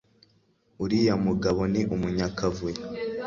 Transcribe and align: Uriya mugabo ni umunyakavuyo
Uriya 0.83 1.13
mugabo 1.25 1.61
ni 1.71 1.81
umunyakavuyo 1.95 2.81